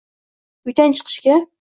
[0.71, 1.41] Uydan chiqishga